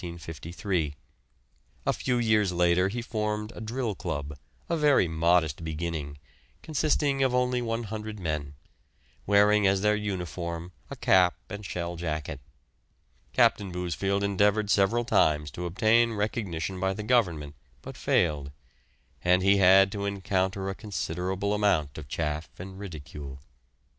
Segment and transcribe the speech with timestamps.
[1.85, 4.35] A few years later he formed a drill club,
[4.67, 6.17] a very modest beginning,
[6.63, 8.55] consisting of only 100 men,
[9.27, 12.39] wearing as their uniform a cap and shell jacket.
[13.31, 18.49] Captain Bousfield endeavoured several times to obtain recognition by the Government, but failed;
[19.23, 23.39] and he had to encounter a considerable amount of chaff and ridicule.